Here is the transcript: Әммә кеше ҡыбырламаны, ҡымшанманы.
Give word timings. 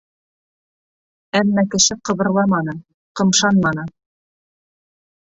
Әммә 1.39 1.63
кеше 1.75 1.97
ҡыбырламаны, 2.09 2.75
ҡымшанманы. 3.21 3.85